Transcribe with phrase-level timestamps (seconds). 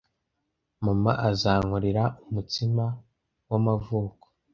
[0.85, 2.85] Mama azankorera umutsima
[3.49, 4.25] w'amavuko.